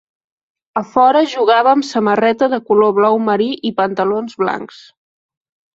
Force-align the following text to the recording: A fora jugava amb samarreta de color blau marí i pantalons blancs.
A 0.79 0.81
fora 0.93 1.21
jugava 1.33 1.73
amb 1.73 1.87
samarreta 1.91 2.49
de 2.55 2.61
color 2.71 2.97
blau 3.01 3.21
marí 3.29 3.53
i 3.71 3.75
pantalons 3.83 4.41
blancs. 4.45 4.83